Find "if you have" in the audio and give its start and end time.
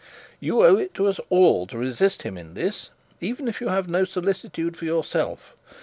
3.47-3.87